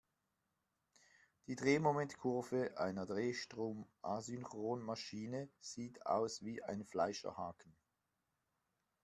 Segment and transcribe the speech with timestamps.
[1.45, 7.77] Die Drehmomentkurve einer Drehstrom-Asynchronmaschine sieht aus wie ein Fleischerhaken.